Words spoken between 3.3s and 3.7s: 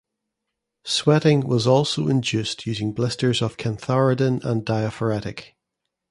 of